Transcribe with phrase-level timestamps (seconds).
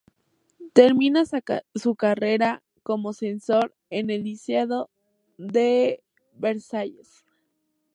[0.73, 1.41] Termina sa
[1.99, 4.89] carrera como censor en el Liceo
[5.37, 6.01] de
[6.33, 7.23] Versalles.